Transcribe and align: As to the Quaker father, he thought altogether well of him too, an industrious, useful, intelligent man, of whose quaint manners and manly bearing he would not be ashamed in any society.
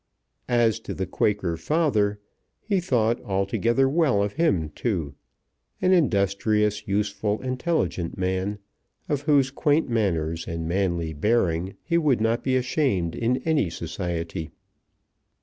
As 0.49 0.79
to 0.79 0.95
the 0.95 1.05
Quaker 1.05 1.55
father, 1.57 2.19
he 2.59 2.79
thought 2.79 3.21
altogether 3.21 3.87
well 3.87 4.23
of 4.23 4.33
him 4.33 4.69
too, 4.69 5.13
an 5.79 5.91
industrious, 5.91 6.87
useful, 6.87 7.39
intelligent 7.43 8.17
man, 8.17 8.57
of 9.07 9.21
whose 9.21 9.51
quaint 9.51 9.89
manners 9.89 10.47
and 10.47 10.67
manly 10.67 11.13
bearing 11.13 11.75
he 11.83 11.99
would 11.99 12.19
not 12.19 12.43
be 12.43 12.55
ashamed 12.55 13.13
in 13.13 13.43
any 13.45 13.69
society. 13.69 14.49